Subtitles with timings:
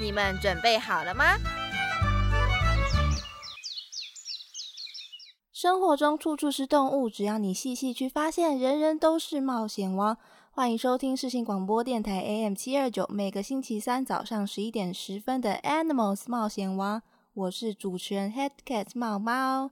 [0.00, 1.36] 你们准备好了吗？
[5.52, 10.16] 生活中处处是动物，只要你细细去发现，人人都是冒险王。
[10.52, 17.02] 欢迎收听世新广播电台 AM 七二九，每个星期三早上十一点十分的 Animals 冒险王，
[17.34, 19.70] 我是主持人 Head Cat 猫猫。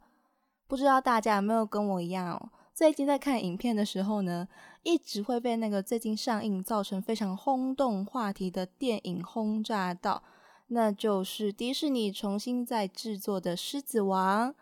[0.67, 4.47] 不知道大家有没有跟我一样，最近在看影片的时候呢，
[4.85, 10.23] 一直会被那个最近上映造成非常轰动话题的电影轰炸到，
[10.69, 14.53] 那就是迪士尼重新在制作的《狮子王》。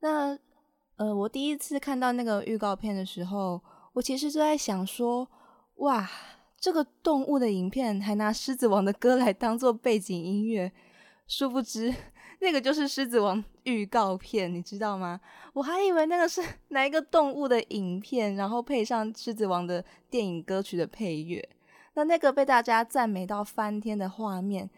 [0.00, 0.36] 那
[0.96, 5.28] 呃，我第一次看到那个预告片的时候，我其实就在想说。
[5.76, 6.10] 哇，
[6.58, 10.72] 这个动物的影片还拿《狮子王》的歌来当做背景音乐，
[11.28, 11.94] 殊不知
[12.40, 15.20] 那个就是《狮子王》预告片，你知道吗？
[15.52, 21.46] 我还以为那个是 哪一个动物的影片，然后配上《狮子王》的电影歌曲的配乐。
[21.94, 24.70] 那那个被大家赞美到翻天的画面，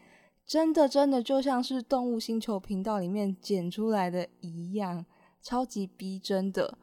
[0.44, 5.04] 真的真的就像是动物星球频道里面剪出来的一样，
[5.40, 6.76] 超级逼真的。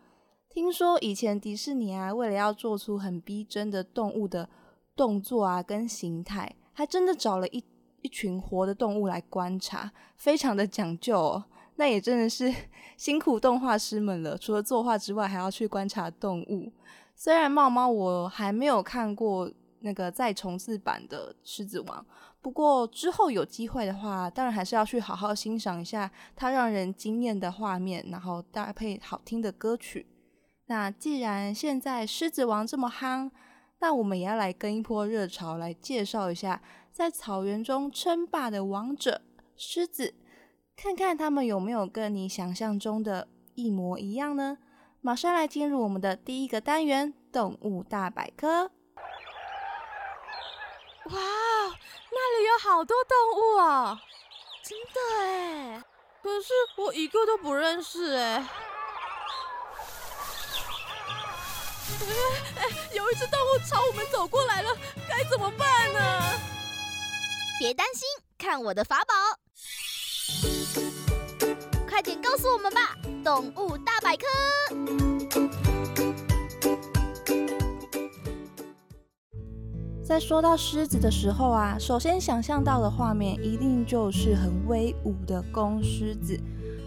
[0.49, 4.49] 听说以前迪士尼啊，为了要做出很逼真的动物的
[4.95, 7.64] 动作啊跟形态，还真的找了一
[8.02, 11.17] 一群活的动物来观察，非常的讲究。
[11.17, 11.45] 哦。
[11.75, 12.53] 那也真的是
[12.97, 16.72] 辛苦动画师们了，除了作画之外，还要去观察动物。
[17.16, 22.02] 虽然猫猫我还没有看过那个再重置版的《狮子王》，
[22.42, 30.05] 不过之后有机会的话，当然还是要去好好欣赏一下它让人惊艳的画面，然后搭配好听的歌曲。
[30.67, 33.31] 那既然现在狮子王这么夯，
[33.80, 36.61] 那我们也要来跟一波热潮，来介绍一下
[36.92, 39.22] 在草原中称霸的王者
[39.55, 40.16] 狮子，
[40.76, 44.58] 看看他们有没有跟你想象中的一模一样呢？
[45.02, 48.72] 马上来进入我们的第一个单元——动物大百科。
[51.05, 51.14] 哇，
[52.11, 53.98] 那里有好多动物啊！
[54.61, 55.82] 真的哎，
[56.22, 58.45] 可是我一个都不认识哎。
[62.58, 64.70] 哎，有一只动物朝我们走过来了，
[65.08, 66.58] 该怎么办呢？
[67.59, 69.14] 别担心，看我的法宝！
[71.89, 74.25] 快点告诉我们吧，动物大百科。
[80.02, 86.39] 在说到狮子的时候啊，首先想象到的画面一定就是很威武的公狮子。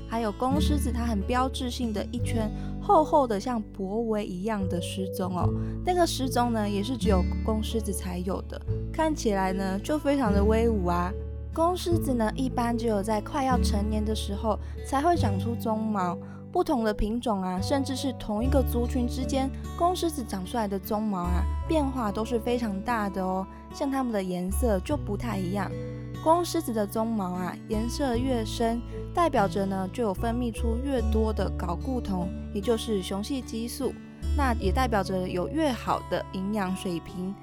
[0.09, 2.51] 还有公狮子，它很标志性的一圈
[2.83, 5.49] 厚厚的像薄围一样的狮鬃哦，
[5.87, 8.61] 那个狮鬃呢也是只有公狮子才有的，
[8.93, 11.13] 看起来呢就非常的威武啊。
[11.55, 16.19] 公狮子呢一般只有在快要成年的时候才会长出鬃毛，
[16.51, 25.71] 不同的品种啊，甚至是同一个族群之间，公狮子长出来的鬃毛啊变化都是非常大的哦，像它们的颜色就不太一样。
[26.23, 28.81] 公狮子的鬃毛啊，颜色越深，
[29.13, 33.93] 代表着呢就有分泌出越多的睾固酮，也就是雄性激素，
[34.37, 37.35] 那也代表着有越好的营养水平。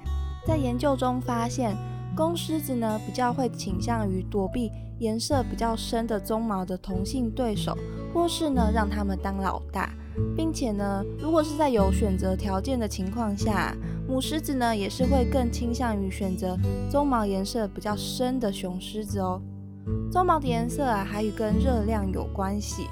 [0.46, 1.76] 在研究中发现，
[2.16, 7.76] 公狮子呢比较会倾向于躲避颜色比较深的鬃毛的同性对手，
[8.14, 9.92] 或是呢让他们当老大。
[10.36, 13.74] 并且呢，如果是在有选择条件的情况下，
[14.10, 16.58] 母狮子呢也是会更倾向于选择
[16.90, 19.40] 鬃毛颜色比较深的雄狮子哦。
[20.10, 22.88] 鬃毛的颜色啊，还与跟热量有关系。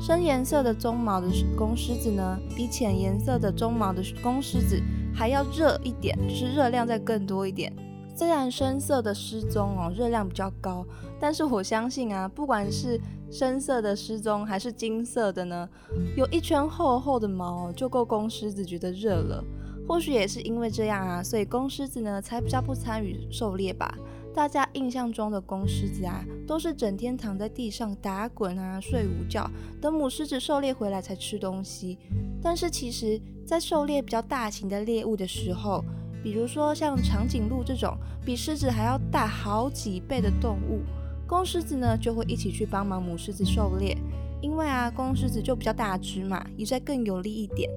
[0.00, 4.80] 深颜色的鬃毛的公狮子呢，比浅颜色的鬃毛的公狮子
[5.14, 7.70] 还要热一点，就是热量再更多一点。
[8.16, 10.82] 虽然深色的狮鬃哦热量比较高，
[11.20, 12.98] 但是我相信啊，不管是
[13.30, 15.68] 深色的狮鬃还是金色的呢，
[16.16, 19.44] 有一圈厚厚的毛就够公狮子觉得热了。
[19.86, 23.94] 或许也是因为这样啊，所以公狮子呢才比较不参与狩猎吧。
[24.34, 29.48] 大家印象中的公狮子啊，都是整天躺在地上打滚啊，睡午觉，
[29.80, 31.98] 等母狮子狩猎回来才吃东西。
[32.42, 35.84] 但是其实，在狩猎比较大型的猎物的时候，
[36.22, 40.80] 比如说像长颈鹿这种比狮子还要大好几倍的动物，
[41.28, 43.96] 公狮子呢就会一起去帮忙母狮子狩猎，
[44.40, 47.70] 因为啊公狮子就比较大只嘛，也在更有利一点。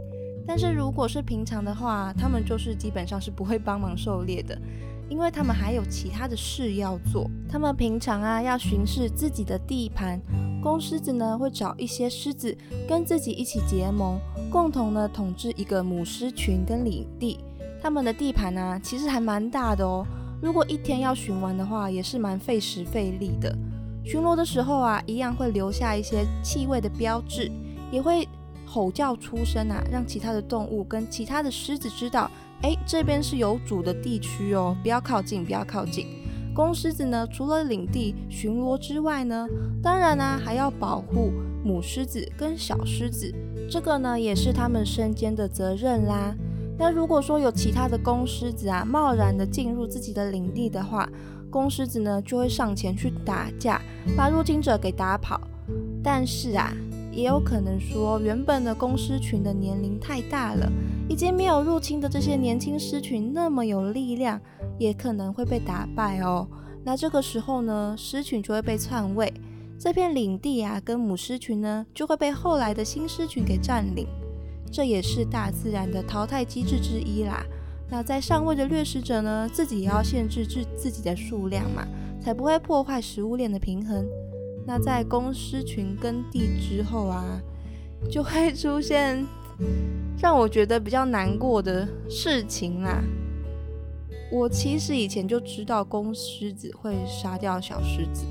[0.48, 4.58] 但是如果是平常的话，他们就是基本上是不会帮忙狩猎的，
[5.10, 7.30] 因为他们还有其他的事要做。
[7.50, 10.20] 他们平常啊要巡视自己的地盘，
[10.64, 12.58] 公狮子呢会找一些狮子
[12.88, 14.18] 跟自己一起结盟，
[14.50, 17.40] 共同呢统治一个母狮群跟领地。
[17.82, 20.06] 他们的地盘啊其实还蛮大的哦，
[20.42, 23.54] 如果一天要巡完的话，也是蛮费时费力的。
[24.04, 27.52] 巡逻的时候啊，一样会留下一些气味的标志，
[27.92, 28.28] 也会
[28.70, 32.30] 吼叫出声啊，让其他的动物跟其他的狮子知道。
[32.64, 36.08] 哎，这边是有主的地区哦，不要靠近，不要靠近。
[36.54, 39.48] 公狮子呢，除了领地巡逻之外呢，
[39.82, 41.32] 当然呢还要保护
[41.64, 43.32] 母狮子跟小狮子，
[43.70, 46.36] 这个呢也是他们身兼的责任啦。
[46.80, 51.08] 那如果说有其他的公狮子啊，贸然的进入自己的领地的话，
[51.52, 53.80] 公狮子呢就会上前去打架，
[54.18, 55.40] 把入侵者给打跑。
[56.04, 56.74] 但是啊。
[57.18, 60.72] 也有可能说，原本的公狮群的年龄太大了，
[61.10, 64.40] 已经没有入侵的这些年轻狮群那么有力量，
[64.78, 66.48] 也可能会被打败哦。
[66.84, 69.34] 那这个时候呢，狮群就会被篡位，
[69.80, 74.06] 这片领地啊，跟母狮群呢，就会被后来的新狮群给占领。
[74.72, 77.44] 这也是大自然的淘汰机制之一啦。
[77.90, 81.84] 那在上位的掠食者呢，自己也要限制自自己的数量嘛，
[82.22, 84.06] 才不会破坏食物链的平衡。
[84.68, 87.42] 那在公狮群耕地之后啊，
[88.12, 89.26] 就会出现
[90.20, 93.02] 让我觉得比较难过的事情啦。
[94.30, 98.26] 我其实以前就知道公狮子会杀掉小狮子，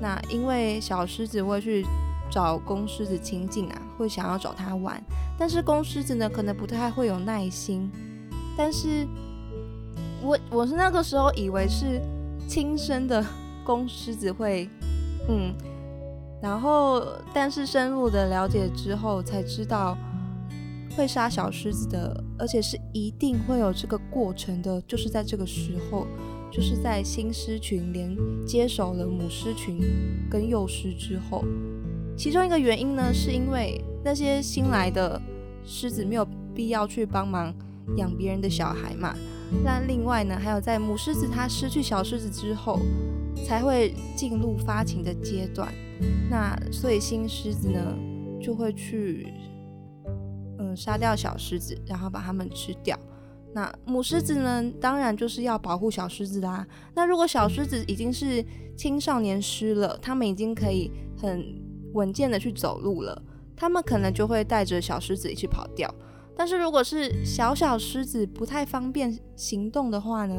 [0.00, 1.84] 那因为小狮子会去
[2.30, 4.98] 找公狮子亲近啊，会想要找它玩，
[5.38, 7.90] 但是公狮子呢可能不太会有耐心。
[8.56, 9.06] 但是
[10.22, 12.00] 我我是那个时候以为是
[12.48, 13.22] 亲生的
[13.62, 14.66] 公狮子会，
[15.28, 15.54] 嗯。
[16.42, 19.96] 然后，但是深入的了解之后，才知道
[20.96, 26.04] 会杀小狮子的，而且是一定会有这个过程的，就是在这个时候，
[26.50, 29.80] 就是在新狮群连接手了母狮群
[30.28, 31.44] 跟幼狮之后，
[32.16, 35.22] 其中一个原因呢，是因为那些新来的
[35.64, 37.54] 狮子没有必要去帮忙
[37.96, 39.14] 养别人的小孩嘛。
[39.62, 42.80] 那另外呢，还有在母狮子它失去小狮子之后，
[43.46, 45.72] 才会进入发情的阶段。
[46.30, 47.96] 那所以新狮子呢，
[48.40, 49.26] 就会去，
[50.58, 52.98] 嗯，杀掉小狮子，然后把它们吃掉。
[53.54, 56.66] 那母狮子呢，当然就是要保护小狮子啦。
[56.94, 58.42] 那如果小狮子已经是
[58.76, 61.44] 青少年狮了，它们已经可以很
[61.92, 63.22] 稳健的去走路了，
[63.54, 65.94] 它们可能就会带着小狮子一起跑掉。
[66.34, 70.34] 但是如果是小小狮子不太方便行动的话呢，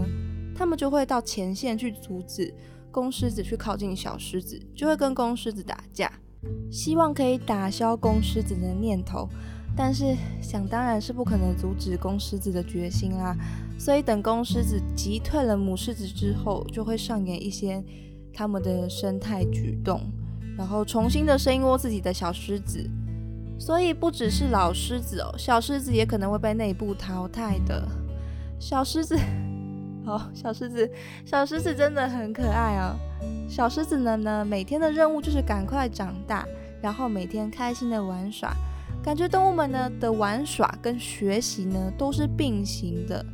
[0.55, 2.51] 它们就会到前线去阻止。
[2.93, 6.09] 公狮子去靠近小狮子，就会跟公狮子打架，
[6.71, 9.27] 希望可以打消公狮子的念头。
[9.75, 13.35] 但是想当然是不可能阻止公狮子的决心啦。
[13.79, 17.83] 所以等公狮子击退了母狮子之后，就会上演一些
[18.31, 19.99] 他们的生态举动，
[20.55, 22.87] 然后重新的生窝自己的小狮子。
[23.57, 27.87] 所以不只是老狮子哦，小狮子也可能会被内部淘汰的。
[28.59, 29.17] 小狮子。
[30.05, 30.89] 好，小狮子，
[31.25, 32.95] 小狮子真的很可爱哦。
[33.47, 36.45] 小狮子呢呢，每天的任务就是赶快长大，
[36.81, 38.53] 然后每天开心的玩耍。
[39.03, 43.25] 感觉动物们呢的玩耍跟学习呢都是并行的，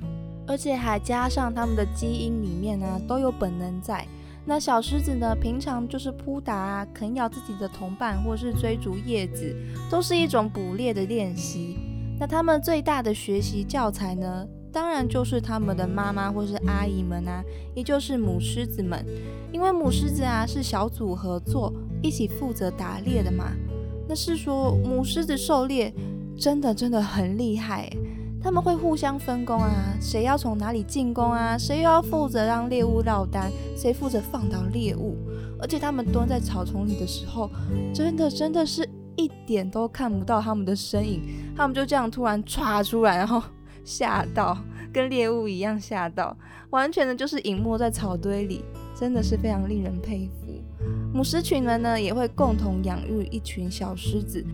[0.47, 4.05] 而且还加上它们的基因里面呢都有本能在。
[4.45, 9.55] 那小狮子呢，平常就是扑打、啊啃咬自己的同伴，或是追逐叶子，
[9.91, 11.77] 都是一种捕猎的练习。
[12.19, 14.47] 那它们最大的学习教材呢？
[14.71, 19.03] 当然就是他们的妈妈或是阿姨们啊，也就是母狮子们，
[19.51, 21.73] 因为母狮子啊是小组合作，
[22.03, 23.51] 一起负责打猎的嘛。
[24.07, 25.93] 那是说母狮子狩猎
[26.37, 27.91] 真的真的很厉害，
[28.41, 35.17] 他们会互相分工啊，谁要从哪里进攻啊，谁又要负责让猎物落单，谁负责放倒猎物。
[35.59, 37.49] 而且他们蹲在草丛里的时候，
[37.93, 41.21] 真的真的是一点都看不到他们的身影，
[41.55, 43.41] 他们就这样突然歘出来，然后。
[43.89, 44.55] 吓到，
[44.93, 46.37] 跟猎物一样吓到，
[46.69, 50.53] 完全的就是隐没在草堆里，真的是非常令人佩服。
[51.11, 54.45] 母狮群们呢，也会共同养育一群小狮子，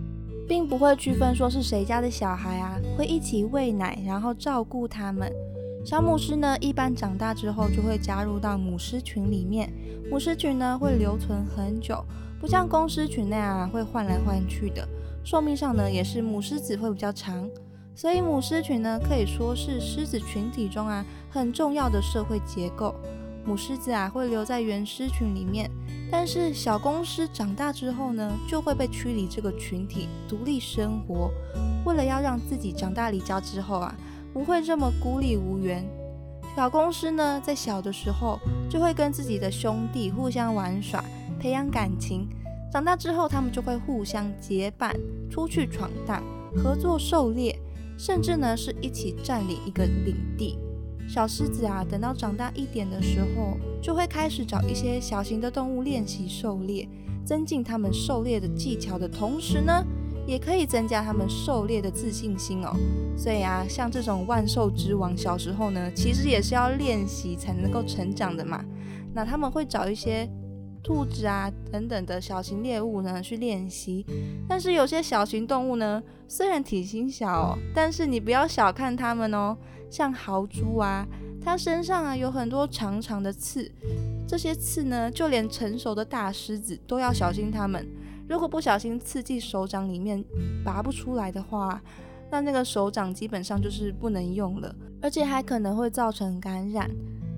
[0.48, 5.30] 并不会区分说是谁家的小孩啊，会一起喂奶，然后照顾他们。
[5.84, 9.70] 小母狮呢，一般长大之后就会加入到母狮群里面，
[10.10, 12.04] 母狮群呢会留存很久，
[12.40, 14.88] 不像公狮群那样会换来换去的，
[15.26, 17.48] 寿命上呢也是母狮子会比较长。
[17.96, 22.94] 所以母狮群呢，可以说是狮子群体中啊很重要的社会结构。
[23.46, 25.72] 母狮子啊会留在原狮群里面，
[26.12, 31.32] 但是小公狮长大之后呢，就会被驱离这个群体，独立生活。
[31.86, 33.96] 为了要让自己长大离家之后啊，
[34.34, 35.88] 不会这么孤立无援，
[36.56, 41.02] 小公狮呢，在小的时候就会跟自己的兄弟互相玩耍，
[41.40, 42.28] 培养感情。
[42.74, 44.94] 长大之后，他们就会互相结伴
[45.30, 46.22] 出去闯荡，
[46.58, 47.58] 合作狩猎，
[47.98, 50.58] 甚至呢是一起占领一个领地。
[51.08, 56.88] 小狮子啊，等到长大一点的时候，就会开始找一些小型的动物练习狩猎，
[57.24, 59.86] 增进他们狩猎的技巧的同时呢，
[60.26, 62.76] 也可以增加他们狩猎的自信心哦。
[63.16, 68.66] 所以啊，像这种万兽之王，小时候呢，其实也是要练习才能够成长的嘛。
[69.14, 70.30] 那他们会找一些。
[70.86, 74.06] 兔子啊，等等的小型猎物呢，去练习。
[74.48, 79.58] 但是有些小型动物呢，虽然体型小，但是你不要小看它们哦。
[79.90, 81.08] 像豪猪啊，
[81.42, 83.72] 它身上啊有很多长长的刺，
[84.28, 87.88] 这些刺呢，就连成熟的大狮子都要小心它们。
[88.28, 90.24] 如果不小心刺进手掌里面
[90.64, 91.82] 拔不出来的话，
[92.30, 96.90] 那那个手掌基本上就是不能用了，而且还可能会造成感染。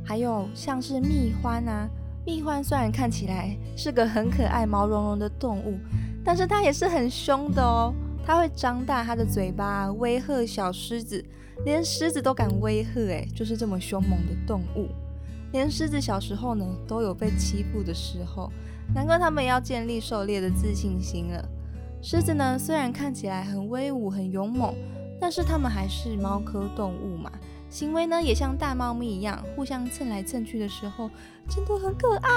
[0.04, 1.88] 还有像是蜜獾啊。
[2.28, 5.80] 蜜獾虽然看起来是个很可爱、毛茸茸的动物，
[6.26, 7.94] 但是它也是很凶的哦。
[8.26, 11.24] 它会张大它的嘴巴威吓小狮子，
[11.64, 14.90] 连狮子都敢威吓，哎，就是这么凶猛的动物。
[15.54, 18.52] 连狮子小时候呢都有被欺负的时候，
[18.94, 21.48] 难怪他们要建立狩猎的自信心了。
[22.02, 24.76] 狮子呢虽然看起来很威武、很勇猛，
[25.18, 27.32] 但是它们还是猫科动物嘛。
[27.70, 31.10] 行为呢也像大猫咪一样，互相蹭来蹭去的时候，
[31.50, 32.30] 真的很可爱。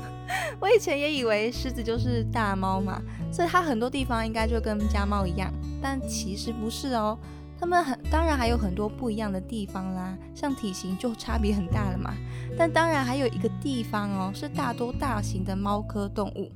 [0.60, 3.00] 我以前也以为狮子就是大猫嘛，
[3.32, 7.18] 所以它很多地方应该就跟家猫一样，但其实不是哦。
[7.58, 12.12] 它们很当然还有很多不一样的地方啦，像体型就差别很大了嘛。
[12.58, 16.50] 但当然还有一个地方哦，是大多大型的猫科动物，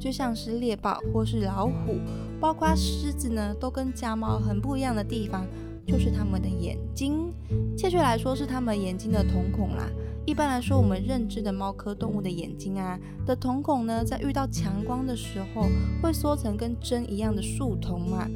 [0.00, 2.00] 就像是猎豹或是老虎，
[2.40, 5.46] 包括狮子呢，都跟家猫很不一样的地方。
[5.88, 7.32] 就是它们的眼睛，
[7.76, 9.90] 确切来说是它们眼睛的瞳孔啦。
[10.26, 15.66] 一般来说，我们认知的猫科动物的眼睛啊的瞳孔呢，在遇到强光的时候，
[16.02, 18.28] 会缩成跟针一样的竖瞳嘛。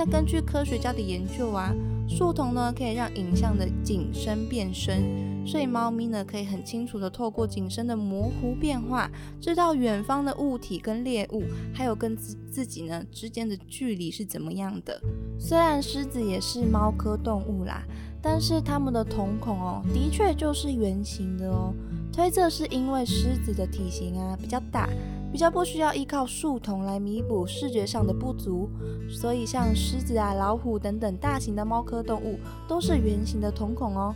[0.00, 1.74] 那根据科学家的研究啊，
[2.08, 9.10] 树瞳呢可以让影像的景深变深，所以猫咪呢可以很清楚的透过景深的模糊变化，
[9.42, 11.42] 知道远方的物体跟猎物，
[11.74, 14.98] 还有跟自自己呢之间的距离是怎么样的。
[15.38, 17.82] 虽然狮子也是猫科动物啦，
[18.22, 21.74] 但是它们的瞳孔哦，的确就是圆形的哦。
[22.10, 24.88] 推测是因为狮子的体型啊比较大。
[25.32, 28.68] 比较不需要依靠树瞳来弥补视觉上的不足，
[29.08, 34.14] 所以像狮子啊、老虎等等大型的猫科动物都是圆形的瞳孔哦。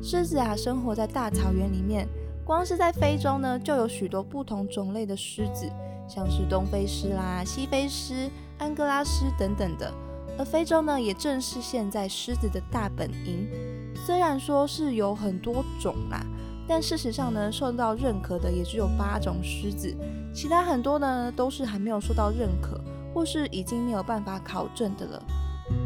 [0.00, 2.08] 狮子啊，生活在大草原里面，
[2.44, 5.68] 光是在非洲呢，就有许多不同种类的狮子，
[6.08, 9.92] 像是东非狮啦、西非狮、安哥拉狮等等的。
[10.38, 13.48] 而非洲呢，也正是现在狮子的大本营。
[13.94, 16.24] 虽然说是有很多种啦。
[16.66, 19.94] 但事实上呢，受到认可的也只有八种狮子，
[20.32, 22.80] 其他很多呢都是还没有受到认可，
[23.12, 25.22] 或是已经没有办法考证的了，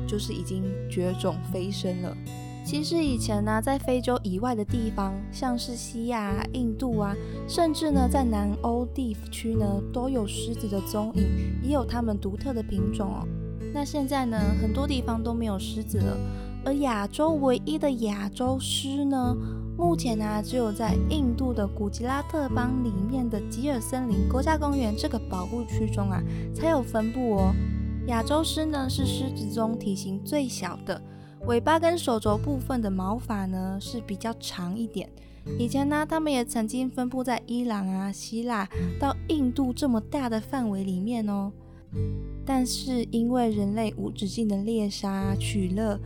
[0.07, 2.17] 就是已经绝种飞升了。
[2.65, 7.17] 其实以前呢，在非洲以外的地方，像是西亚、印度啊，
[7.49, 11.25] 甚至呢在南欧地区呢，都有狮子的踪影，
[11.63, 13.27] 也有它们独特的品种哦。
[13.73, 16.19] 那现在呢，很多地方都没有狮子了，
[16.65, 19.35] 而亚洲唯一的亚洲狮呢？
[19.79, 26.21] 目前呢，只有在印度的古吉拉特邦里面的吉尔森林国家公园这个保护区中啊，
[26.53, 27.55] 才有分布哦。
[28.09, 31.01] 亚洲狮呢是狮子中体型最小的，
[31.47, 35.09] 尾巴跟手肘部分的毛发呢是比较长一点。
[35.57, 38.69] 以前呢，它们也曾经分布在伊朗啊、希腊
[38.99, 41.53] 到印度这么大的范围里面哦。
[42.45, 46.01] 但是因为人类无止境的猎杀取乐，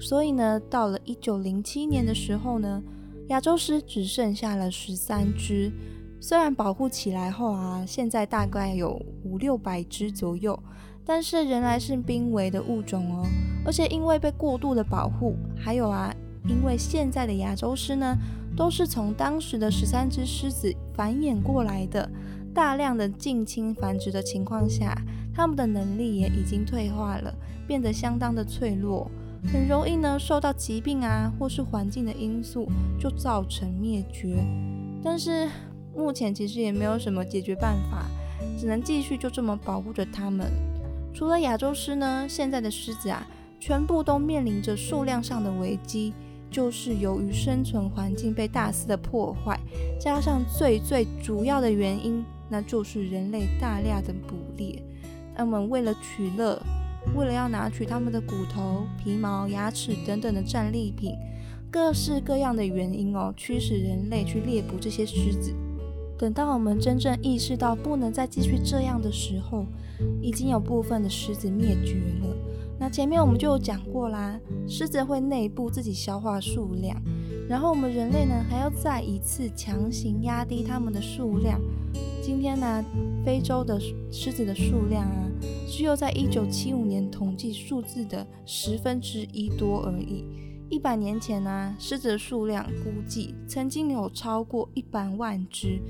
[0.00, 2.82] 所以呢，到了一九零七年的时候呢。
[3.28, 5.72] 亚洲狮只剩下了十三只，
[6.20, 10.58] 虽然保护起来后啊，现在大概有五六百只左右，
[11.04, 13.26] 但是仍然是濒危的物种哦。
[13.64, 16.14] 而且因为被过度的保护，还有啊，
[16.46, 18.16] 因为现在的亚洲狮呢，
[18.56, 22.10] 都是从当时的十三只狮子繁衍过来的，
[22.52, 24.94] 大量的近亲繁殖的情况下，
[25.32, 27.32] 它们的能力也已经退化了，
[27.66, 29.10] 变得相当的脆弱。
[29.50, 34.36] 很容易呢受到疾病啊，或是环境的因素，就造成灭绝。
[35.02, 35.48] 但是
[35.94, 38.06] 目前其实也没有什么解决办法，
[38.56, 40.50] 只能继续就这么保护着它们。
[41.12, 43.26] 除了亚洲狮呢，现在的狮子啊，
[43.58, 46.14] 全部都面临着数量上的危机，
[46.50, 49.58] 就是由于生存环境被大肆的破坏，
[50.00, 54.82] 加上最最主要的原因，那就是人类大量的捕猎。
[55.34, 56.62] 他们为了取乐。
[57.14, 61.14] 为了要拿取他们的骨头、皮毛、牙齿等等的战利品，
[61.70, 65.54] 各式各样的原因哦，驱使人类去猎捕这些狮子。
[66.18, 69.66] 等到我们真正意识到不能再继续这样的时候，
[70.20, 72.36] 已经有部分的狮子灭绝了。
[72.78, 76.96] 那前面我们就有讲过啦，狮子会内部自己消化数量，
[77.48, 81.60] 然后我们人类呢还要再一次强行压低它们的数量。
[82.22, 82.84] 今天呢，
[83.24, 83.80] 非洲的
[84.10, 85.28] 狮子的数量啊，
[85.72, 90.22] 只有在一九七五年统计数字的十分之一多而已。
[90.68, 95.80] 一百年前呢，狮子的数量估计曾经有超过一百万只，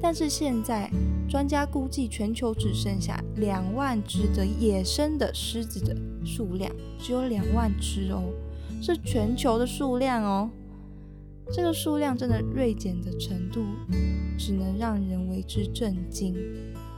[0.00, 0.88] 但是现在
[1.28, 8.22] 专家估计全球只剩下两万只的野生的狮子的数量，只有两万只哦，
[8.80, 10.48] 是全球的数量哦。
[11.52, 13.64] 这个数量真的锐减的程度，
[14.38, 16.32] 只能让人为之震惊。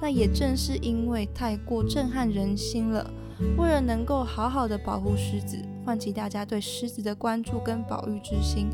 [0.04, 3.10] 那也正是因为太过震撼人心了。
[3.56, 8.68] 为了能够好好的保护狮子，唤起大家对狮子的关注跟保育之心，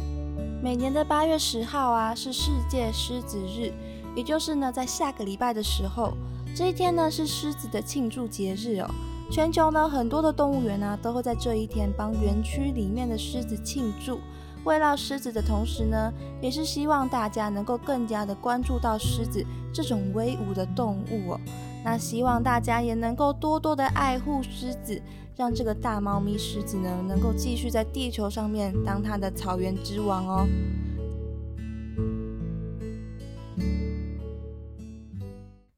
[0.60, 3.72] 每年的八月十号啊是世界狮子日，
[4.16, 6.14] 也就是呢在下个礼拜的时候，
[6.52, 8.90] 这一天呢是狮子的庆祝节日哦。
[9.30, 14.18] 全球呢很多的动物园呢都会在这一天帮园区里面的狮子庆祝，
[14.64, 21.40] 慰劳狮子的同时呢，也是希望大家能够更加的关注到狮子这种威武的动物哦。
[21.84, 25.00] 那希望大家也能够多多的爱护狮子，
[25.34, 30.46] 让这个大猫咪狮子呢，能够继续在地球上面当它的草原之王哦。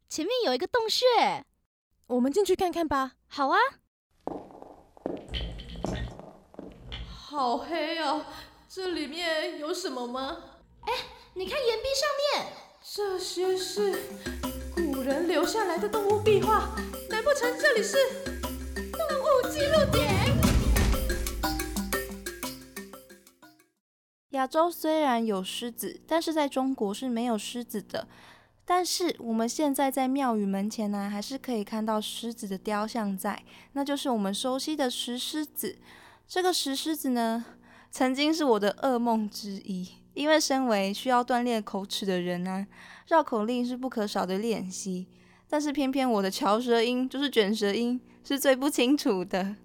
[0.09, 1.07] 前面有一个洞穴，
[2.09, 3.13] 我们进去看看吧。
[3.29, 3.57] 好啊。
[7.07, 8.23] 好黑哦，
[8.75, 10.35] 这里面有什么吗？
[10.81, 10.93] 哎，
[11.35, 12.09] 你看岩壁上
[12.41, 12.53] 面，
[12.83, 13.99] 这些是。
[14.75, 16.75] 古人留下来的动物壁画，
[17.11, 17.99] 难不成这里是
[18.75, 20.09] 动物记录点？
[24.31, 28.09] 亚洲虽然有狮子，但是在中国是没有狮子的。
[28.65, 35.77] 但是我们现在在庙宇门前呢，还是可以看到狮子的雕像在，那就是我们熟悉的石狮子。
[36.27, 37.45] 这个石狮子呢，
[37.93, 42.67] 曾经是我的噩梦之一，因为身为需要锻炼口齿的人呢。
[43.07, 45.07] 绕口令是不可少的练习，
[45.47, 49.57] 但是偏偏我的翘舌音就是卷舌音是最不清楚的。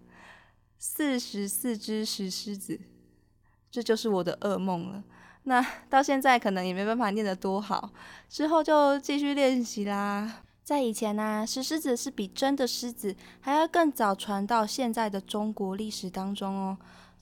[0.77, 2.77] 四十四只石狮子，
[3.71, 5.05] 这就是我的噩梦了。
[5.43, 7.93] 那到现在可能也没办法念得多好，
[8.27, 10.43] 之后就继续练习啦。
[10.65, 16.77] 在以前呢，石狮子是比真的狮子还要更早传到现在的中国历史当中哦。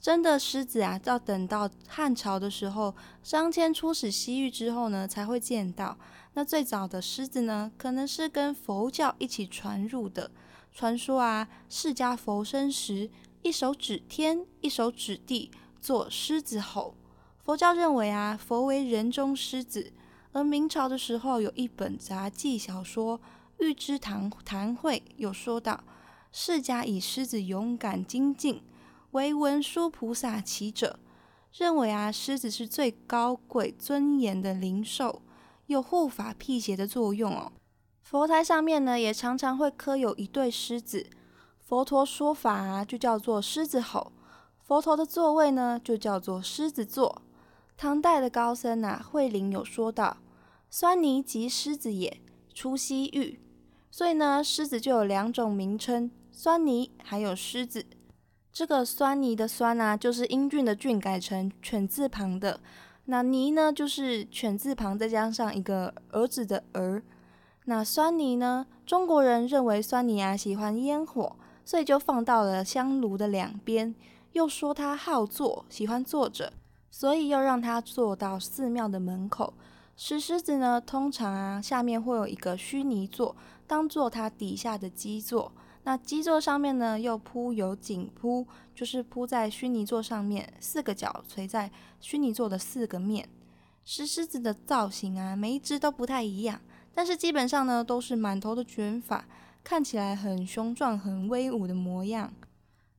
[0.06, 5.98] 真的狮子啊，要等到汉朝的时候，张骞出使西域之后呢，才会见到。
[6.36, 10.30] 那最早的狮子呢，可能是跟佛教一起传入的。
[10.72, 13.10] 传说啊，释迦佛生时，
[13.41, 15.50] 一手指天，一手指地，
[15.82, 16.94] 做狮子吼。
[17.44, 19.91] 佛教认为啊，佛为人中狮子。
[20.34, 23.18] 而明朝的时候，有一本杂记小说
[23.58, 25.84] 《玉芝谈谈会》，有说到
[26.32, 28.62] 释迦以狮子勇敢精进。
[29.15, 30.99] 为文殊菩萨骑者，
[31.54, 35.21] 认为啊，狮子是最高贵尊严的灵兽，
[35.67, 37.54] 有护法辟邪的作用哦。
[38.04, 41.08] 佛台上面呢，也常常会刻有一对狮子。
[41.62, 44.12] 佛陀说法啊，就叫做狮子吼。
[44.60, 47.21] 佛陀的座位呢，就叫做狮子座。
[47.78, 50.17] 唐代的高僧呐，慧灵有说到
[50.69, 52.21] ：“酸泥即狮子也，
[52.54, 53.39] 出西域。”
[53.89, 57.86] 所以呢，狮子就有两种名称：酸泥还有狮子。
[58.56, 62.62] 这个酸泥的酸啊，就是英俊的俊改成犬字旁的，
[63.04, 67.04] 那泥呢，就是犬字旁再加上一个儿子的儿。
[67.65, 73.94] 那酸泥呢，中国人认为酸泥啊喜欢烟火，所以就放到了香炉的两边。
[74.32, 76.54] 又说他好坐，喜欢坐着，
[76.89, 79.54] 所以又让他坐到寺庙的门口。
[79.98, 83.36] 石狮子呢，通常啊下面会有一个虚泥座，
[83.68, 85.52] 当做它底下的基座。
[85.86, 93.30] 那基座上面呢，又铺有锦铺，就是铺在虚拟座上面，四个角垂在虚拟座的四个面。
[93.84, 96.60] 石狮子的造型啊，每一只都不太一样，
[96.95, 99.26] 但是基本上呢，都是满头的卷发，
[99.63, 102.34] 看起来很雄壮、很威武的模样。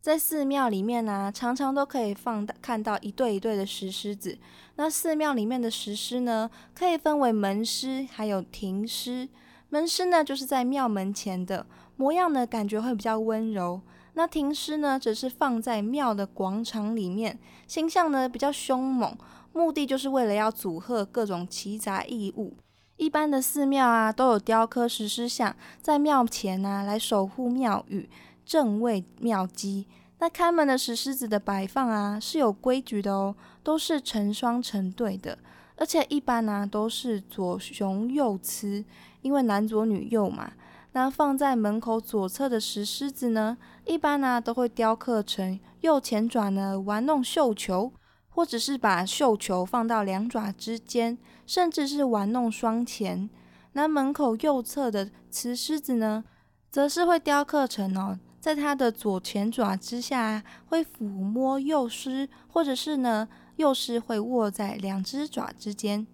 [0.00, 4.38] 在寺庙里面呢，常常都可以放大看到一对一对的石狮子。
[4.76, 9.28] 那寺庙里面的石狮呢，可以分为门狮还有庭狮。
[9.68, 11.66] 门狮呢，就是在庙门前的。
[11.96, 13.80] 模样呢，感觉会比较温柔。
[14.14, 19.16] 那停尸呢，则是放在庙的广场里面，形象呢比较凶猛，
[19.52, 22.56] 目的就是为了要阻吓各种奇杂异物。
[22.96, 28.08] 一般的寺庙啊，都有雕刻石狮像，在庙前啊来守护庙宇、
[28.44, 29.86] 正位庙基。
[30.18, 35.38] 那看门的石狮子的摆放啊是有规矩的哦，都是成双成对的，
[35.76, 38.82] 而且一般呢都是左雄右雌，
[39.26, 40.52] 因为男左女右嘛。
[40.92, 47.92] 那放在门口左侧的石狮子呢，一般呢都会雕刻成右前爪呢玩弄绣球，
[48.28, 53.28] 或者是把绣球放到两爪之间，甚至是玩弄双前。
[53.72, 56.24] 那门口右侧的雌狮子呢，
[56.70, 58.18] 则是会雕刻成哦。
[58.40, 66.06] 在它的左前爪之下，会抚摸幼狮，或者是呢，幼狮会卧在两只爪之间。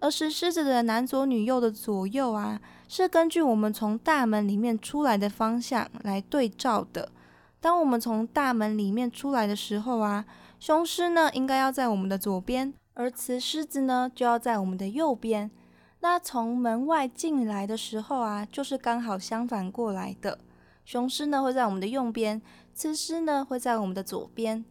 [0.00, 7.10] 而石狮子的男左女右的左右啊，是根据我们从大门里面出来的方向来对照的。
[7.60, 10.24] 当我们从大门里面出来的时候啊，
[10.60, 15.50] 雄狮呢应该要在我们的左边，而雌狮子呢就要在我们的右边。
[16.00, 20.38] 那从门外进来的时候啊，就是刚好相反过来的。
[20.84, 22.40] 雄狮呢会在我们的右边，
[22.72, 24.64] 雌狮呢会在我们的左边。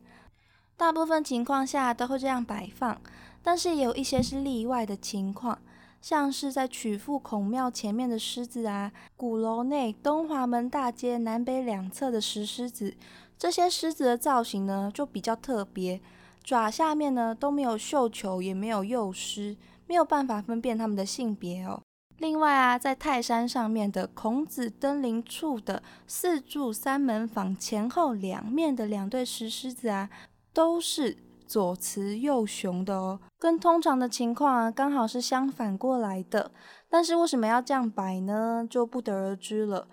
[0.78, 3.02] 大部分情况下都会这样摆放，
[3.41, 5.58] 但是也有一些是例外的情况，
[6.02, 12.95] 像是在曲阜孔庙前面的狮子啊，鼓楼内东华门大街南北两侧的石狮子，
[13.38, 16.00] 这些狮子的造型呢就比较特别，
[16.43, 19.56] 爪下面呢都没有绣球，也没有幼狮，
[19.88, 21.82] 没有办法分辨它们的性别哦。
[22.19, 30.10] 另外啊，在泰山上面的孔子登临处的四柱三门坊前后两面的两对石狮子啊，
[30.52, 31.15] 都是
[31.48, 36.52] 左雌右雄的哦，跟通常的情况啊，刚好是相反过来的。
[36.90, 38.68] 但是为什么要这样摆呢？
[38.70, 39.88] 就不得而知了。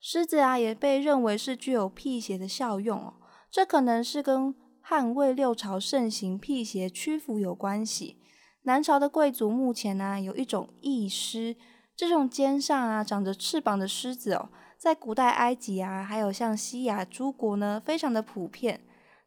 [0.00, 3.14] 狮子啊，也被认为是具有辟邪的效用哦，
[3.50, 8.18] 这可能是跟汉魏六朝盛行辟邪驱符有关系。
[8.62, 11.56] 南朝的贵族目前呢，有一种翼狮，
[11.96, 18.80] 这种肩上啊长着翅膀的狮子哦，在古代埃及啊，还有像西亚诸国呢，非常的普遍。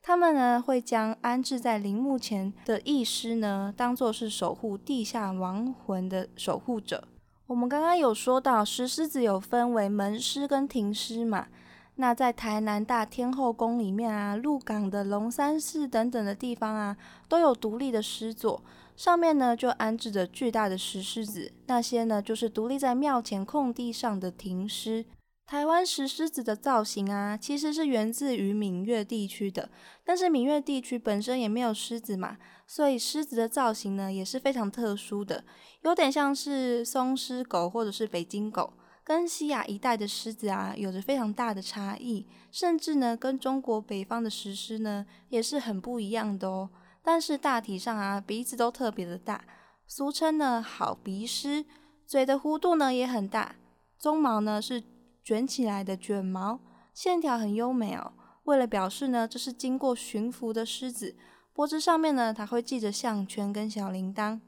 [0.07, 7.07] 他们呢会将安置在陵墓前的义狮呢，当做是守护地下亡魂的守护者。
[7.47, 11.47] 我们刚刚有说到石狮子有分为门狮跟庭狮嘛，
[11.95, 16.95] 那在台南大天后宫里面啊，鹿港的龙山寺等等的地方啊，
[17.27, 18.61] 都有独立的狮座。
[18.95, 25.03] 上面呢就安置着巨大的石狮子，那些呢就是独立在庙前空地上的亭狮。
[25.47, 29.69] 台湾石狮子的造型啊，其实是源自于闽粤地区的，
[30.03, 35.45] 但是闽粤地区本身也没有狮子嘛，所以狮子的造型呢也是非常特殊的，
[35.83, 46.71] 有点像是松狮狗或者是北京狗，跟西亚一带的狮子啊有着非常大的差异，甚至呢跟中国北方的石狮呢也是很不一样的哦。
[47.03, 49.45] 但是大体上啊，鼻子都特别的大，
[49.85, 51.65] 俗称呢好鼻狮。
[52.07, 53.55] 嘴的弧度呢也很大，
[53.99, 54.83] 鬃毛呢是
[55.25, 56.59] 卷起来的卷毛，
[56.93, 58.13] 线条很优美哦。
[58.43, 61.17] 为了表示呢这是经过驯服的狮子，
[61.51, 64.39] 脖子上面呢它会系着项圈跟小铃铛。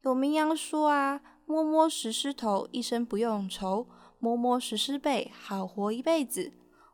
[0.00, 3.86] 有名扬说啊，摸摸石狮头，一生不用愁；
[4.18, 6.52] 摸摸石狮背，好活一辈子；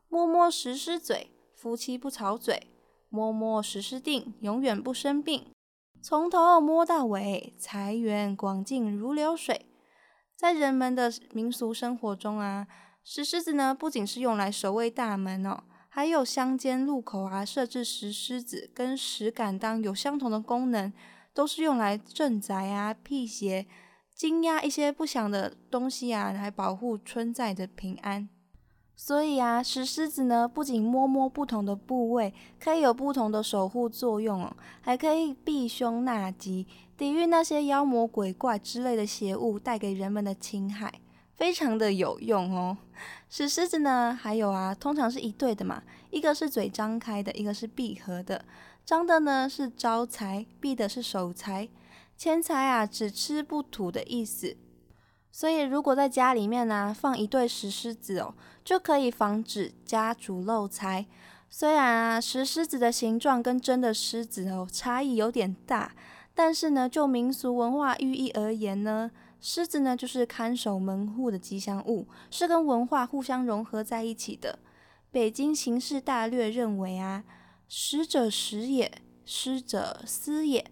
[0.09, 2.67] 摸摸石狮嘴，夫妻不吵嘴。
[3.07, 5.47] 摸摸石狮腚，永远不生病。
[6.01, 9.65] 从头摸到尾，财源广进如流水。
[10.35, 12.67] 在人们的民俗生活中啊，
[13.11, 20.93] 石狮子呢不仅是用来守卫大门哦，还有乡间路口啊设置石狮子，跟石敢当有相同的功能，
[21.33, 23.65] 都是用来镇宅啊、辟邪、
[24.13, 28.29] 惊压一些不祥的东西啊，来保护村寨的平安。
[28.95, 41.01] 所以啊，石狮子呢，不仅摸摸不同的部位，可以有不同的守护作用哦，还可以避凶纳吉，抵御那些妖魔鬼怪之类的邪物带给人们的侵害，
[41.39, 42.77] 非常的有用哦。
[43.29, 48.43] 石狮子呢，还有啊，通常是一对的嘛，一个是嘴张开的，一个是闭合的，
[48.85, 51.69] 张的呢是招财，闭的是守财，
[52.17, 54.57] 钱财啊只吃不吐的意思。
[55.31, 58.33] 所以，如果在家里面呢放一对石狮子哦，
[58.65, 61.05] 就可以防止家族漏财。
[61.49, 65.93] 虽然啊石狮子的形状跟真的狮子哦差异有点大，
[66.35, 69.09] 但是呢就民俗文化寓意而言呢，
[69.41, 74.59] 狮子呢就是看守门户的吉祥物，是跟文化互相融合在一起的。
[75.11, 77.23] 北京形势大略认为啊，
[77.67, 78.91] 食者食也，
[79.25, 80.69] 失者思也。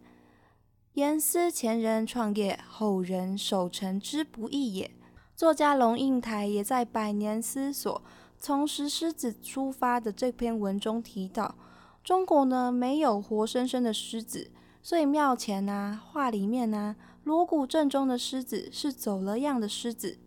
[0.94, 4.92] 言思前人创业，后人守成之不易也。
[5.36, 8.04] 作家龙应台也在《百年思索：
[8.40, 11.56] 从石狮子出发》的这篇文中提到，
[12.04, 14.52] 中国呢没有活生生的狮子，
[14.82, 16.96] 所以庙前啊、画里面啊、
[17.28, 20.18] 锣鼓阵中的狮子是走了样的狮子。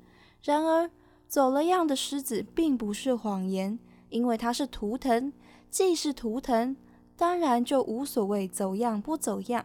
[0.42, 0.90] 然而，
[1.26, 3.78] 走了样的狮子并不是谎言，
[4.10, 5.32] 因为它是图腾。
[5.70, 6.76] 既是图腾，
[7.16, 9.64] 当然就无所谓走样不走样。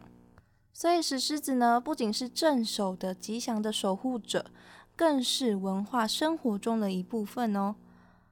[0.71, 4.45] 所以石狮子呢，不仅是镇守的吉祥的守护者，
[4.95, 7.75] 更是文化生活中的一部分哦。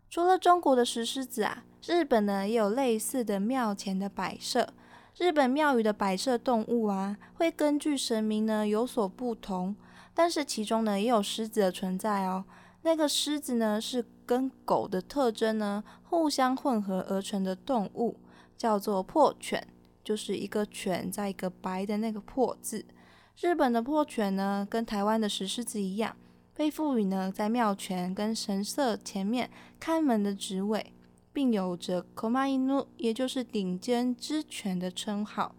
[0.09, 4.69] 除了中国的石狮子啊，日本呢也有类似的庙前的摆设。
[5.17, 9.75] 日本庙宇的摆设动物啊，会根据神明呢有所不同，
[10.13, 12.45] 但是其中呢也有狮子的存在哦。
[12.81, 18.17] 那个狮子呢是跟狗的特征呢互相混合而成的动物，
[18.57, 19.67] 叫做破犬。
[20.03, 22.83] 就是一个犬，在一个白的那个破字。
[23.39, 26.17] 日本的破犬呢，跟台湾的石狮子一样，
[26.53, 29.49] 被赋予呢在庙前跟神社前面
[29.79, 30.91] 看门的职位，
[31.33, 35.55] 并有着 komainu，也就是顶尖之犬的称号。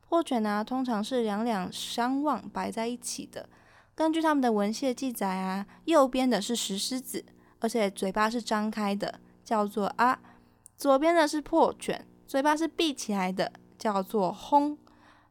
[0.00, 3.48] 破犬呢，通常是两两相望摆在一起的。
[3.94, 7.24] 根据他们的文献记载啊，右边的是石狮子，
[7.58, 10.20] 而且嘴巴是张开的，叫做啊；
[10.76, 13.52] 左边的是破犬，嘴巴是闭起来的。
[13.78, 14.76] 叫做轰，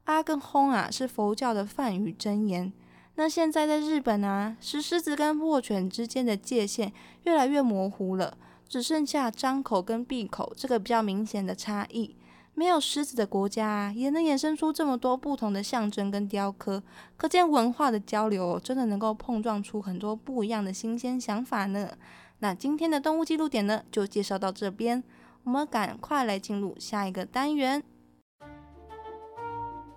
[0.05, 2.71] 阿跟轰啊是佛教的梵语真言。
[3.15, 6.93] 那现在在日本啊，石狮子跟破犬之间的界限
[7.25, 8.37] 越来越模糊了，
[8.67, 12.15] 只剩下张口跟闭口这个比较明显的差异。
[12.53, 16.81] 没有狮子的国家，也能衍生出这么多不同的象征跟雕刻，
[17.15, 21.91] 可见文化的交流真的能够碰撞出很多不一样的新鲜想法呢。
[22.39, 25.03] 那今天的动物记录点呢，就介绍到这边，
[25.43, 27.83] 我们赶快来进入下一个单元。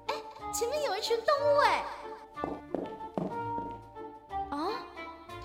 [0.06, 0.14] 哎
[0.52, 1.84] 前面有一群动物哎！
[4.50, 4.68] 啊，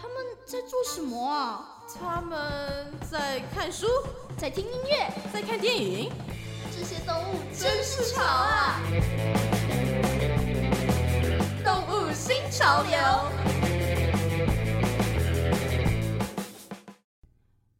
[0.01, 1.74] 他们在做什么啊？
[1.93, 3.85] 他们在看书，
[4.37, 6.11] 在听音乐，在看电影。
[6.75, 8.81] 这些动物真是潮啊！
[11.63, 12.97] 动物新潮流。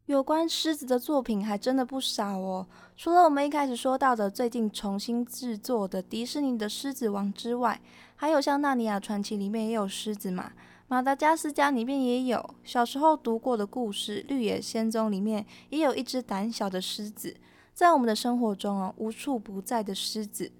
[0.06, 2.66] 有关狮子的作品还真的不少哦。
[2.96, 7.80] 除了我们一开始说到的最近重新制作的迪士尼的《狮子王》之外，
[8.14, 10.52] 还有像《纳尼亚传奇》里面也有狮子嘛，
[10.88, 12.54] 《马达加斯加》里面也有。
[12.62, 17.36] 小时候读过的故事《绿野仙踪》里面也有一只胆小的狮子。
[17.74, 20.52] 在我们的生活中哦，无处不在的狮子。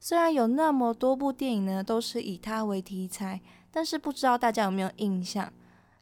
[0.00, 5.52] 虽然有那么多部电影呢，都是以它为题材，但是不知道大家有没有印象，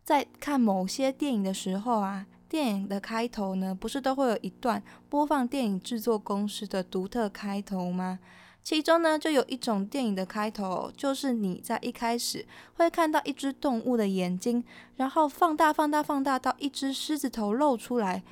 [0.05, 2.27] 在看某些电影的时候啊。
[2.49, 8.19] 电影的开头呢，不是都会有一段播放电影制作公司的独特开头吗？
[8.63, 14.63] 其中呢，就有一种电影的开头，就是你在一开始会看到一只动物的眼睛，
[14.97, 18.23] 然后放大、放大、放大到一只狮子头露出来，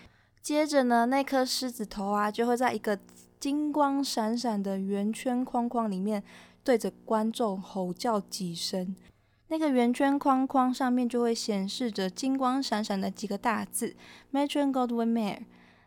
[0.41, 2.99] 接着呢，那颗狮子头啊，就会在一个
[3.41, 6.23] 金光闪闪的圆圈框框里面，
[6.63, 8.95] 对着观众吼叫几声。
[9.49, 13.97] 那个圆圈框框上面就会显示着金光闪闪的几个大字
[14.33, 15.39] “Metro Goldwyn Mayer”。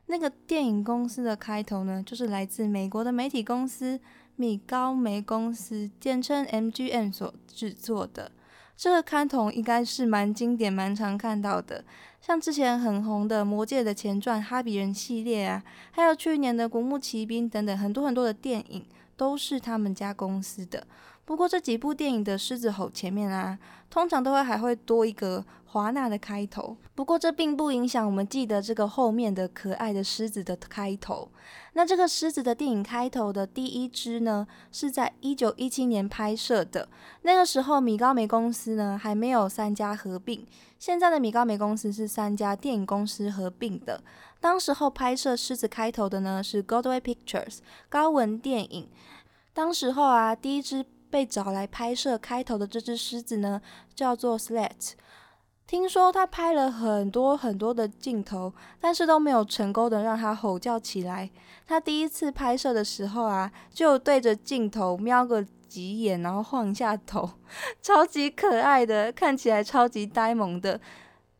[0.08, 3.98] 那个电影公司的开头呢，就是来自美国的媒体公司
[4.36, 8.32] 米高梅公司，简称 MGM 所制作的。
[8.76, 11.86] 这个开头应该是蛮经典、蛮常看到的，
[12.20, 18.84] 像之前很红的《魔戒》的前传《哈比人》系列啊，还有去年的《古墓奇兵》等等很多很多的电影，
[19.16, 20.86] 都是他们家公司的。
[21.26, 23.58] 不过这几部电影的狮子吼前面啊，
[23.90, 26.76] 通常都会还会多一个华纳的开头。
[26.94, 31.32] 不过这并不影响我们记得这个后面的可爱的狮子的开头。
[31.74, 36.90] 那这个狮子的电影开头的第一支呢，是在一九一七年拍摄的。
[37.22, 40.46] 那个时候米高梅公司呢还没有三家合并，
[40.78, 44.04] 现在的米高梅公司是三家电影公司合并的。
[44.42, 48.90] 当时候拍摄狮子开头的呢是 Goldwyn Pictures 高文电影。
[49.54, 50.86] 当时候啊，第一支。
[51.14, 53.62] 被找来拍摄开头的这只狮子呢，
[53.94, 54.94] 叫做 Slet。
[55.68, 61.30] 听说他拍了很多很多的镜头，但是都没有成功的让它吼叫起来。
[61.68, 67.30] 他第一次拍摄的时候啊，就对着镜头瞄个几眼，然后晃一下头，
[67.80, 70.82] 超级可爱的，看起来超级呆萌的。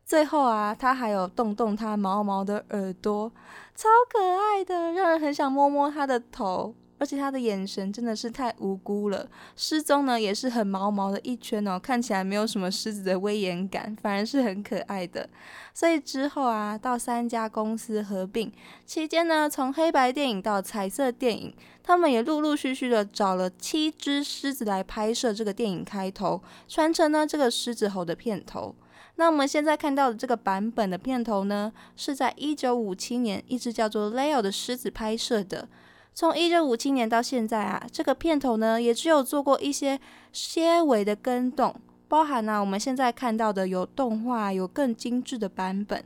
[0.06, 3.28] 最后啊，他还有动动他毛毛的耳朵，
[3.74, 6.72] 超可爱的，让人很想摸摸他的头。
[6.98, 15.28] 而且他的眼神真的是太无辜了，失踪呢也是很毛毛的一圈哦，看起来没有什么狮子的威严感，反而是很可爱的。
[15.74, 18.52] 所以之后啊，到三家公司合并
[18.86, 28.74] 期间呢，从黑白电影到彩色电影，他们也陆陆续续的找了七只狮子来拍摄这个电影开头，传承呢这个狮子猴的片头。
[29.16, 35.68] 那我们现在看到的这个版本的片头呢，是在一九五七年一只叫做 Leo 的狮子拍摄的。
[36.14, 39.98] 从一九五七年到现在啊，这个片头呢也只有做过一些
[40.32, 41.74] 些微的更动，
[42.06, 46.04] 包含呢我们现在看到的有动画，有更精致的版本。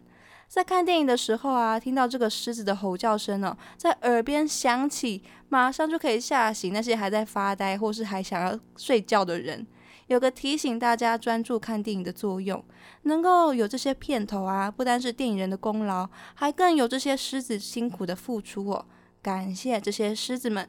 [0.49, 9.67] 在看电影的时候啊，听到这个狮子的吼叫声哦，在耳边响起，马上就可以吓醒那些还在发呆或是还想要睡觉的人。
[10.07, 12.65] 有个提醒大家专注看电影的作用，
[13.03, 18.87] 能够有这些片头啊，不单是电影人的功劳，还更有这些狮子辛苦的付出哦。
[19.23, 20.69] 感谢这些狮子们，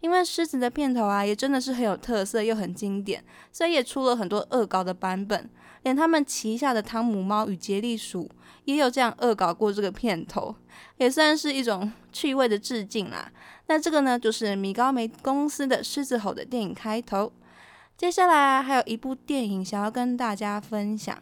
[0.00, 5.48] 因为狮子的片头啊，也真的是很有特色又很经典，所以也出了很多恶搞的版本。
[5.82, 8.30] 连他们旗下的汤姆猫与杰利鼠
[8.66, 10.54] 也有这样恶搞过这个片头，
[10.98, 13.32] 也算是一种趣味的致敬啦。
[13.66, 17.32] 那这个呢，就是米高梅公司的狮子吼的电影开头。
[17.96, 21.16] 接下来还有一部电影想要跟大家分享。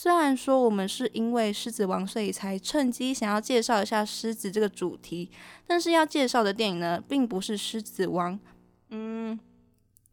[0.00, 5.28] 虽然说我们是因为《狮子王》所以才趁机想要介绍一下狮子这个主题，
[5.66, 8.34] 但是要介绍的电影呢，并不是《狮子王》。
[8.90, 9.36] 嗯，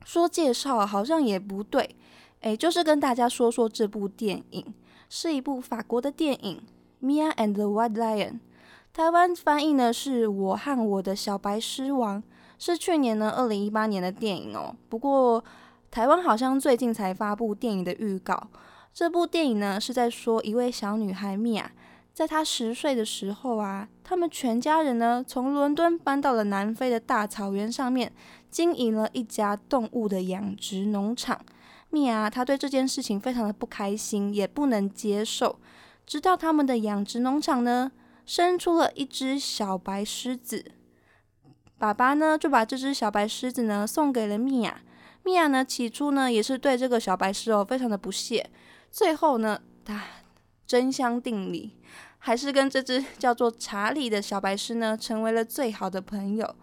[0.04, 1.95] 说介绍好像也不对，
[2.39, 4.74] 诶，就是跟大家说说这部电影
[5.08, 6.63] 是一部法国的电影
[7.06, 8.32] 《Mia and the White Lion》，
[8.91, 12.24] 台湾翻译呢是我和我的小白狮王，
[12.58, 14.76] 是去年呢二零一八年的电影哦。
[14.89, 15.45] 不过
[15.91, 18.48] 台湾好像最近才发布电影的预告。
[18.95, 21.69] 这部电影呢是在说一位小女孩米娅，
[22.13, 28.13] 在她十岁的时候啊，他们全家人呢从伦敦搬到了南非的大草原上面，
[28.49, 31.41] 经营了一家动物的养殖农场。
[31.89, 35.60] 米娅她对这件事情非常的不开心，也不能接受。
[36.05, 37.91] 直到他们的养殖农场呢
[38.25, 40.71] 生出了一只小白狮子，
[41.77, 44.79] 爸爸呢就把这只小白狮子呢送给了米娅。
[45.23, 48.47] 米娅呢，起初呢也是对这个小白狮哦非常的不屑，
[48.95, 50.01] 最后呢，他
[50.65, 51.75] 真香定理，
[52.17, 56.55] 还是跟这只叫做查理的小白狮呢成为了最好的朋友。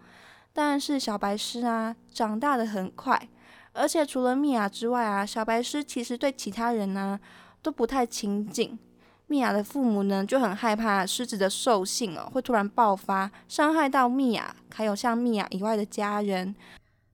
[0.51, 3.29] 但是小白狮啊长大的很快，
[3.73, 7.19] 而且除了米娅之外啊，小白狮其实对其他人呢
[7.61, 8.79] 都不太亲近。
[9.27, 16.55] 米娅的父母呢就很害怕狮子的兽性哦会突然爆发，伤害到米娅，还有像米娅以外的家人。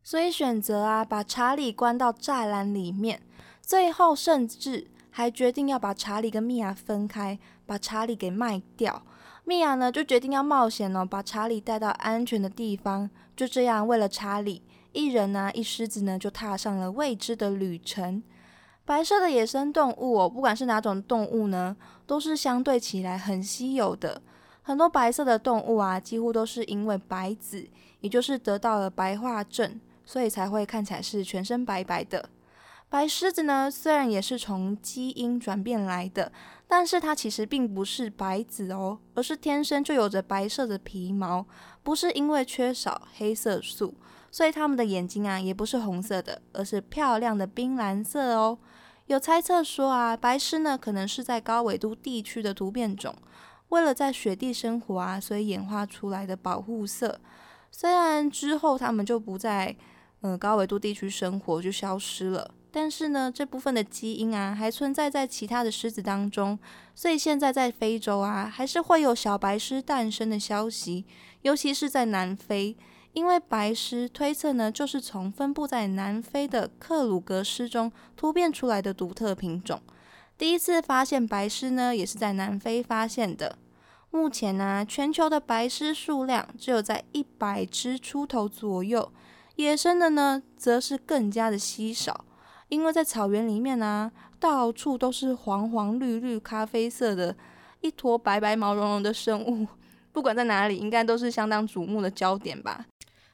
[0.02, 3.22] 所以选择啊，把查理关到栅栏里面，
[3.62, 9.04] 最后甚至还决定要把查理跟米娅分开，把查理给卖掉。
[9.44, 13.10] 米娅呢，就决定要冒险哦，把查理带到安全的地方。
[13.36, 18.22] 就这样，为了查理，一人呢，一狮子呢，就踏上了未知的旅程。
[18.86, 24.22] 白色的野生动物哦，不管是哪种动物呢，都是相对起来很稀有的。
[24.62, 27.68] 很多白色的动物啊，几乎都是因为白子，
[28.02, 29.80] 也就是得到了白化症。
[30.06, 32.28] 所以才会看起来是全身白白的。
[32.90, 36.32] 白狮子呢，虽然也是从基因转变来的，
[36.68, 41.46] 但是它其实并不是白子哦，而是天生就有着白色的皮毛，
[41.84, 43.94] 不是因为缺少黑色素，
[44.32, 48.58] 所以它们的眼睛啊也不是红色的，而是漂亮的冰蓝色哦。
[49.06, 53.16] 有猜测说啊，白狮呢可能是在高纬度地区的突变种，
[53.70, 57.20] 为了在雪地生活啊，所以演化出来的保护色。
[57.72, 59.76] 虽然之后它们就不再。
[60.22, 66.58] 嗯，高纬度地区生活就消失了，但是呢，这部分的基因啊还存在在其他的狮子当中，
[66.94, 71.06] 所以现在在非洲啊还是会有小白狮诞生的消息，
[71.42, 72.78] 尤其是在南非，
[73.14, 79.82] 因为白狮推测呢就是从分布在南非的克鲁格狮中突变出来的独特品种。
[80.38, 83.58] 第一次发现白狮呢也是在南非发现的。
[84.12, 89.12] 目前呢，全球的白狮数量只有在一百只出头左右。
[89.56, 92.24] 野生的呢，则是更加的稀少，
[92.70, 97.36] 因为在草原里面呢，到处都是黄黄绿绿、咖啡色的
[97.82, 99.68] 一坨白白毛茸茸的生物，
[100.12, 102.86] 不管在哪里，应该都是相当瞩目的焦点吧。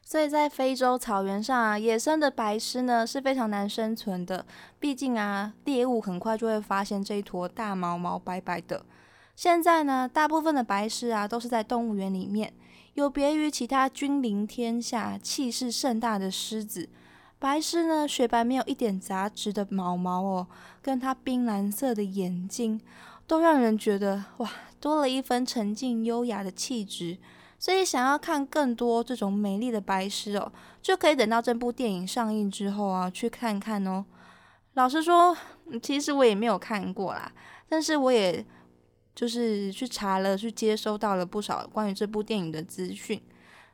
[0.03, 4.45] 所以在非洲草原上啊，野生的白狮呢是非常难生存的，
[4.79, 8.85] 毕竟啊，猎物很快就会发现这一坨大毛毛白白的。
[9.35, 12.53] 现在呢，大部分的白狮啊，都是在动物园里面。
[12.93, 16.87] 有别于其他君临天下、气势盛大的狮子，
[17.45, 20.47] 白狮呢，雪白没有一点杂质的毛毛哦，
[20.81, 22.81] 跟它冰蓝色的眼睛，
[23.27, 27.19] 都让人觉得哇，多了一分沉静优雅的气质。
[27.59, 30.51] 所以想要看更多这种美丽的白狮哦，
[30.81, 34.03] 就可以等到这部电影上映之后啊，去看看哦。
[34.73, 35.37] 老实说，
[35.83, 37.31] 其实我也没有看过啦，
[37.69, 38.43] 但是我也。
[39.13, 43.21] 就是去查了，去接收到了不少关于这部电影的资讯，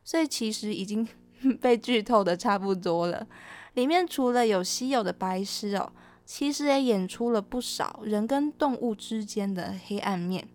[0.04, 1.08] 所以其实已经
[1.60, 3.26] 被剧透的差不多了。
[3.74, 5.92] 里面除了有稀有的白狮哦，
[6.26, 10.48] 其实也演出了不少人跟动物之间的黑暗面。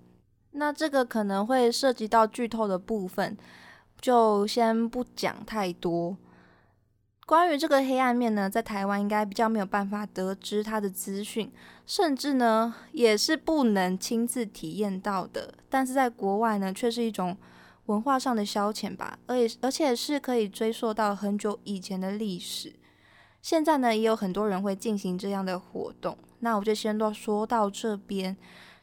[0.53, 3.37] 那这个可能会涉及到剧透的部分，
[4.01, 6.17] 就先不讲太多。
[7.27, 11.53] 关于这个黑暗面呢，在台湾应该比较没有办法得知它的资讯，
[11.85, 15.53] 甚至呢也是不能亲自体验到的。
[15.69, 17.37] 但是在国外呢，却是一种
[17.87, 22.73] 文化上的消遣吧，而且而且是可以追溯到很久以前的历史。
[23.41, 26.17] 现在呢，也有很多人会进行这样的活动。
[26.41, 28.37] 那我就先都说到这边，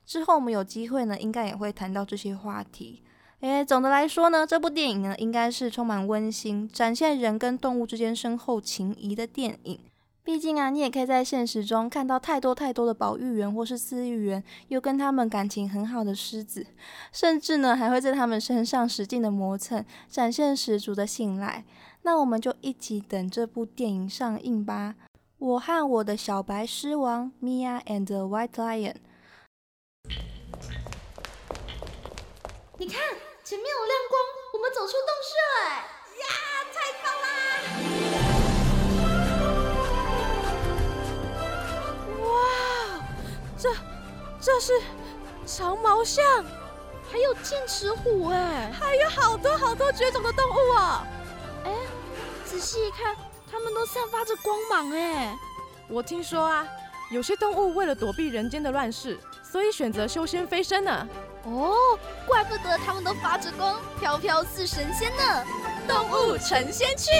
[0.06, 3.04] 之后我们有机会呢，应该也会谈到这些话题。
[3.42, 9.80] 诶，总的来说呢，这部电影呢应该是充满温馨，展现人跟动物之间深厚情谊的电影。
[10.24, 16.66] 毕竟啊，你也可以在现实中看到太多太多的保育员或是饲育员，又跟他们感情很好的狮子，
[17.12, 21.66] 甚至呢还会在他们身上使劲的磨蹭，展现十足的信赖。
[22.04, 24.96] 那我们就一起等这部电影上映吧。
[25.40, 28.96] 我和我的小白狮王，Mia and the White Lion。
[32.78, 33.02] 你看。
[33.44, 34.22] 前面有亮光，
[34.54, 35.84] 我们走出洞穴哎！
[36.22, 36.26] 呀，
[36.72, 37.28] 太棒啦！
[43.64, 43.70] 这
[44.42, 44.74] 这是
[45.46, 46.22] 长毛象，
[47.10, 51.08] 还有剑齿虎哎，还有好多好多绝种的动物啊！
[51.64, 51.72] 哎，
[52.44, 53.16] 仔细一看，
[53.50, 55.34] 它们都散发着光芒哎！
[55.88, 56.68] 我听说啊，
[57.10, 59.18] 有些动物为了躲避人间的乱世，
[59.50, 61.08] 所以选择修仙飞升呢。
[61.46, 61.98] 哦，
[62.28, 65.46] 怪不得它们都发着光，飘飘似神仙呢！
[65.88, 67.12] 动物成仙去。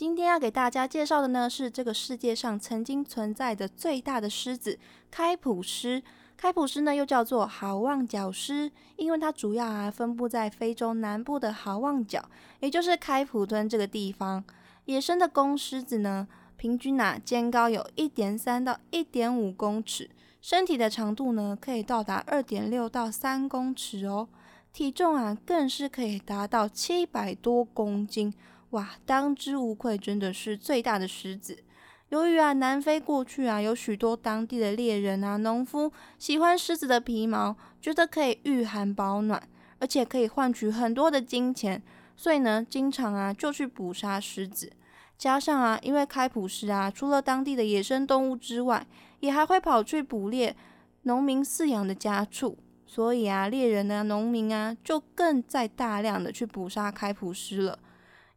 [0.00, 4.78] 今天要给大家介绍的呢，是这个世界上曾经存在的最大的狮子——
[5.12, 6.02] 开普狮。
[6.38, 12.24] 开普狮呢，又叫做好望角狮，因为它主要啊分布在非洲南部的好望角，
[12.60, 14.42] 也就是开普敦这个地方。
[14.86, 16.26] 野生的公狮子呢？
[16.56, 20.08] 平均啊，肩高有一点三到一点五公尺，
[20.40, 24.26] 身体的长度呢可以到达二点六到三公尺哦，
[24.72, 28.32] 体重啊更是可以达到七百多公斤，
[28.70, 31.64] 哇，当之无愧，真的是最大的狮子。
[32.10, 39.42] 由于啊，南非过去啊有许多当地的猎人啊、农夫喜欢狮子的皮毛，觉得可以御寒保暖，
[39.78, 41.82] 而且可以换取很多的金钱，
[42.16, 44.72] 所以呢，经常啊就去捕杀狮子。
[45.18, 48.86] 加上啊，因为开普狮啊，除了当地的野生动物之外，
[49.18, 50.56] 也还会跑去捕猎
[51.02, 52.56] 农民饲养的家畜，
[52.86, 57.78] 所以啊，猎人呢、农民啊，就更在大量的去捕杀开普狮了。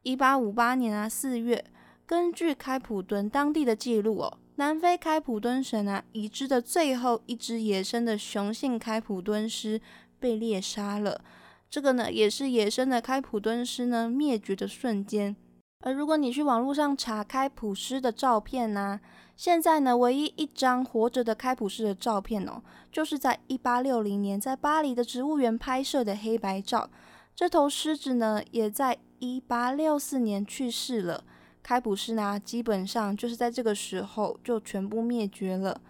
[0.03, 1.63] 一八五八年啊四月，
[2.05, 9.79] 根据开普敦当地的记录哦，南非开普敦省啊已知的最后一只野生的雄性开普敦狮
[10.19, 11.21] 被猎杀了。
[11.69, 15.33] 这个呢，也是野生的开普敦狮呢灭绝的瞬间。
[15.85, 18.99] 而如果你去网络上查开普狮的照片呢，
[19.37, 26.89] 现在呢，唯一一张活着的开普狮的照片哦，就是在一八六零年在巴黎的植物园拍摄的黑白照。
[27.35, 31.23] 这头狮子呢，也在一八六四年去世了。
[31.63, 35.81] 开普狮呢，基本上就是在这个时候就全部灭绝了。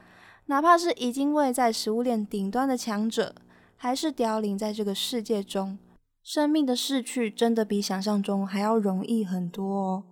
[0.45, 3.35] 哪怕是已经位在食物链顶端的强者，
[3.75, 5.77] 还是凋零在这个世界中。
[6.21, 10.03] 生命的逝去真的比想象中还要容易很多哦。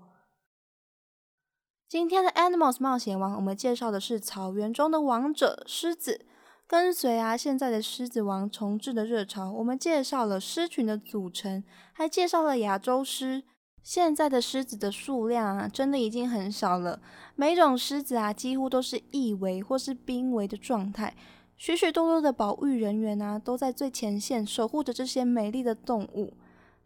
[1.87, 6.25] 今天的 Animals 冒险王，我们介绍的是草原中的王者——狮子。
[6.71, 11.61] 跟随啊，现在的狮子王重置的热潮，我们介绍了狮群的组成，
[11.91, 13.43] 还介绍了亚洲狮。
[13.83, 17.01] 现在的狮子的数量啊，真的已经很少了。
[17.35, 21.13] 每种狮子啊，几乎都是易危或是濒危的状态。
[21.57, 26.31] 许许多多的保育人员啊，都在最前线守护着这些美丽的动物。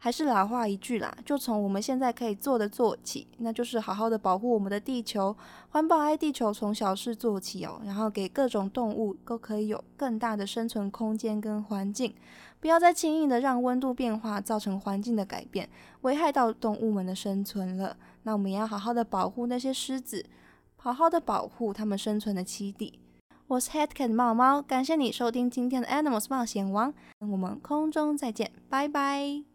[0.05, 5.35] 还是老话一句啦，就从我们现在可以做的做起，那就是好好的保护我们的地球，
[5.69, 7.81] 环保爱地球，从小事做起哦。
[7.83, 12.13] 然后给各种动物都可以有更大的生存空间跟环境，
[12.59, 15.67] 不要再轻易的让温度变化造成环境的改变，
[16.01, 17.97] 危害到动物们的生存了。
[18.21, 20.23] 那我们也要好好的保护那些狮子，
[20.75, 22.99] 好好的保护它们生存的栖地。
[23.47, 29.54] 我是 Headcat 猫猫，感谢你收听今天的 Animals 冒险王，我们空中再见，拜拜。